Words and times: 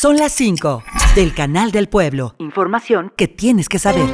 Son 0.00 0.16
las 0.16 0.32
5 0.32 0.82
del 1.14 1.34
Canal 1.34 1.72
del 1.72 1.86
Pueblo. 1.86 2.34
Información 2.38 3.12
que 3.14 3.28
tienes 3.28 3.68
que 3.68 3.78
saber. 3.78 4.08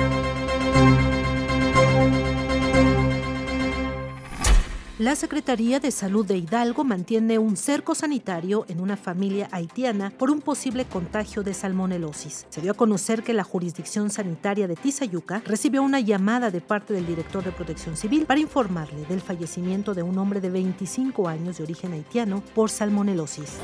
La 4.99 5.15
Secretaría 5.15 5.79
de 5.79 5.93
Salud 5.93 6.27
de 6.27 6.39
Hidalgo 6.39 6.83
mantiene 6.83 7.39
un 7.39 7.57
cerco 7.57 7.95
sanitario 7.95 8.65
en 8.69 8.81
una 8.81 8.97
familia 8.97 9.49
haitiana 9.53 10.11
por 10.11 10.33
un 10.33 10.41
posible 10.41 10.87
contagio 10.87 11.45
de 11.45 11.55
salmonelosis. 11.55 12.47
Se 12.49 12.61
dio 12.61 12.73
a 12.73 12.75
conocer 12.75 13.23
que 13.23 13.33
la 13.33 13.45
jurisdicción 13.45 14.11
sanitaria 14.11 14.67
de 14.67 14.75
Tizayuca 14.75 15.41
recibió 15.47 15.85
una 15.85 16.01
llamada 16.01 16.51
de 16.51 16.63
parte 16.63 16.95
del 16.95 17.07
director 17.07 17.45
de 17.45 17.53
Protección 17.53 17.97
Civil 17.97 18.27
para 18.27 18.41
informarle 18.41 19.05
del 19.05 19.21
fallecimiento 19.21 19.95
de 19.95 20.03
un 20.03 20.19
hombre 20.19 20.41
de 20.41 20.51
25 20.51 21.29
años 21.29 21.59
de 21.59 21.63
origen 21.63 21.93
haitiano 21.93 22.43
por 22.57 22.71
salmonelosis. 22.71 23.61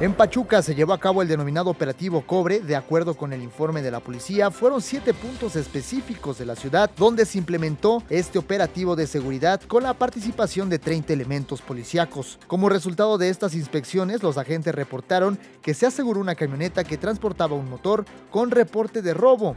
En 0.00 0.12
Pachuca 0.12 0.60
se 0.60 0.74
llevó 0.74 0.92
a 0.92 0.98
cabo 0.98 1.22
el 1.22 1.28
denominado 1.28 1.70
operativo 1.70 2.26
Cobre. 2.26 2.58
De 2.58 2.74
acuerdo 2.74 3.14
con 3.14 3.32
el 3.32 3.42
informe 3.42 3.80
de 3.80 3.92
la 3.92 4.00
policía, 4.00 4.50
fueron 4.50 4.82
siete 4.82 5.14
puntos 5.14 5.54
específicos 5.54 6.36
de 6.36 6.46
la 6.46 6.56
ciudad 6.56 6.90
donde 6.96 7.24
se 7.24 7.38
implementó 7.38 8.02
este 8.10 8.40
operativo 8.40 8.96
de 8.96 9.06
seguridad 9.06 9.60
con 9.62 9.84
la 9.84 9.94
participación 9.94 10.68
de 10.68 10.80
30 10.80 11.12
elementos 11.12 11.62
policíacos. 11.62 12.40
Como 12.48 12.68
resultado 12.68 13.18
de 13.18 13.28
estas 13.28 13.54
inspecciones, 13.54 14.24
los 14.24 14.36
agentes 14.36 14.74
reportaron 14.74 15.38
que 15.62 15.74
se 15.74 15.86
aseguró 15.86 16.20
una 16.20 16.34
camioneta 16.34 16.82
que 16.82 16.98
transportaba 16.98 17.54
un 17.54 17.70
motor 17.70 18.04
con 18.32 18.50
reporte 18.50 19.00
de 19.00 19.14
robo. 19.14 19.54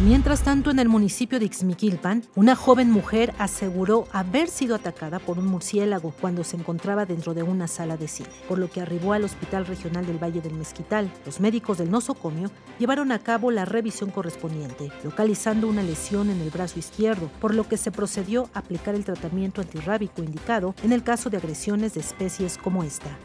Mientras 0.00 0.42
tanto, 0.42 0.72
en 0.72 0.80
el 0.80 0.88
municipio 0.88 1.38
de 1.38 1.44
Ixmiquilpan, 1.44 2.24
una 2.34 2.56
joven 2.56 2.90
mujer 2.90 3.32
aseguró 3.38 4.08
haber 4.10 4.48
sido 4.48 4.74
atacada 4.74 5.20
por 5.20 5.38
un 5.38 5.46
murciélago 5.46 6.12
cuando 6.20 6.42
se 6.42 6.56
encontraba 6.56 7.06
dentro 7.06 7.32
de 7.32 7.44
una 7.44 7.68
sala 7.68 7.96
de 7.96 8.08
cine, 8.08 8.28
por 8.48 8.58
lo 8.58 8.68
que 8.68 8.80
arribó 8.80 9.12
al 9.12 9.22
Hospital 9.22 9.66
Regional 9.66 10.04
del 10.04 10.20
Valle 10.20 10.40
del 10.40 10.54
Mezquital. 10.54 11.12
Los 11.24 11.38
médicos 11.38 11.78
del 11.78 11.92
nosocomio 11.92 12.50
llevaron 12.80 13.12
a 13.12 13.20
cabo 13.20 13.52
la 13.52 13.66
revisión 13.66 14.10
correspondiente, 14.10 14.90
localizando 15.04 15.68
una 15.68 15.84
lesión 15.84 16.28
en 16.28 16.40
el 16.40 16.50
brazo 16.50 16.80
izquierdo, 16.80 17.30
por 17.40 17.54
lo 17.54 17.68
que 17.68 17.76
se 17.76 17.92
procedió 17.92 18.50
a 18.52 18.58
aplicar 18.58 18.96
el 18.96 19.04
tratamiento 19.04 19.60
antirrábico 19.60 20.24
indicado 20.24 20.74
en 20.82 20.92
el 20.92 21.04
caso 21.04 21.30
de 21.30 21.36
agresiones 21.36 21.94
de 21.94 22.00
especies 22.00 22.58
como 22.58 22.82
esta. 22.82 23.16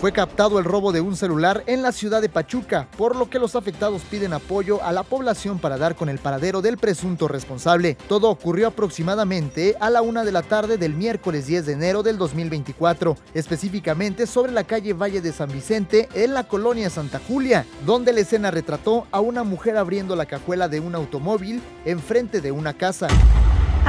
Fue 0.00 0.12
captado 0.12 0.58
el 0.58 0.64
robo 0.64 0.92
de 0.92 1.02
un 1.02 1.14
celular 1.14 1.62
en 1.66 1.82
la 1.82 1.92
ciudad 1.92 2.22
de 2.22 2.30
Pachuca, 2.30 2.88
por 2.96 3.14
lo 3.14 3.28
que 3.28 3.38
los 3.38 3.54
afectados 3.54 4.00
piden 4.10 4.32
apoyo 4.32 4.82
a 4.82 4.92
la 4.92 5.02
población 5.02 5.58
para 5.58 5.76
dar 5.76 5.94
con 5.94 6.08
el 6.08 6.18
paradero 6.18 6.62
del 6.62 6.78
presunto 6.78 7.28
responsable. 7.28 7.98
Todo 8.08 8.30
ocurrió 8.30 8.68
aproximadamente 8.68 9.76
a 9.78 9.90
la 9.90 10.00
una 10.00 10.24
de 10.24 10.32
la 10.32 10.40
tarde 10.40 10.78
del 10.78 10.94
miércoles 10.94 11.46
10 11.46 11.66
de 11.66 11.72
enero 11.74 12.02
del 12.02 12.16
2024, 12.16 13.14
específicamente 13.34 14.26
sobre 14.26 14.52
la 14.52 14.64
calle 14.64 14.94
Valle 14.94 15.20
de 15.20 15.32
San 15.32 15.52
Vicente, 15.52 16.08
en 16.14 16.32
la 16.32 16.44
colonia 16.44 16.88
Santa 16.88 17.20
Julia, 17.28 17.66
donde 17.84 18.14
la 18.14 18.20
escena 18.20 18.50
retrató 18.50 19.06
a 19.10 19.20
una 19.20 19.44
mujer 19.44 19.76
abriendo 19.76 20.16
la 20.16 20.24
cajuela 20.24 20.68
de 20.68 20.80
un 20.80 20.94
automóvil 20.94 21.60
enfrente 21.84 22.40
de 22.40 22.52
una 22.52 22.72
casa. 22.72 23.08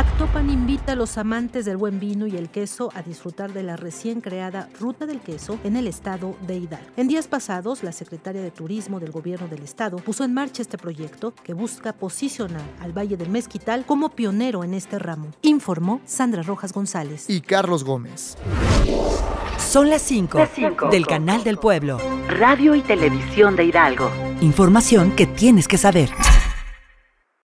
Actopan 0.02 0.50
invita 0.50 0.94
a 0.94 0.96
los 0.96 1.20
amantes 1.20 1.64
del 1.64 1.78
buen 1.78 2.00
vino 2.00 2.26
y 2.26 2.36
el 2.36 2.50
queso 2.50 2.90
a 2.96 3.04
disfrutar 3.04 3.54
de 3.54 3.62
la 3.62 3.76
recién 3.78 4.20
creada 4.20 4.68
Ruta 4.80 5.06
del 5.06 5.20
Queso 5.20 5.60
en 5.64 5.76
el 5.78 5.86
estado 5.86 6.36
de 6.48 6.58
Hidalgo. 6.58 6.88
En 6.98 7.08
días 7.08 7.28
pasados, 7.28 7.84
la 7.84 7.92
secretaria 7.92 8.42
de 8.42 8.50
Turismo 8.50 9.00
del 9.00 9.12
gobierno 9.12 9.48
del 9.48 9.62
estado 9.62 9.98
puso 9.98 10.24
en 10.24 10.34
marcha 10.34 10.64
este 10.64 10.80
proyecto 10.80 11.36
que 11.44 11.54
busca 11.54 11.94
posicionar 11.94 12.64
al 12.80 12.98
Valle 12.98 13.16
del 13.16 13.30
Mezquital 13.30 13.86
como 13.86 14.10
pionero 14.10 14.64
en 14.64 14.74
este 14.74 14.98
ramo, 14.98 15.28
informó 15.44 16.02
Sandra 16.06 16.42
Rojas 16.42 16.74
González 16.74 17.30
y 17.30 17.42
Carlos 17.42 17.84
Gómez. 17.84 18.40
Son 19.60 19.88
las 19.92 20.02
5 20.02 20.90
del 20.90 21.06
Canal 21.06 21.44
del 21.44 21.58
Pueblo. 21.58 22.00
Radio 22.28 22.74
y 22.74 22.82
Televisión 22.82 23.56
de 23.56 23.66
Hidalgo. 23.66 24.10
Información 24.42 25.12
que 25.12 25.28
tienes 25.28 25.68
que 25.68 25.78
saber. 25.78 26.10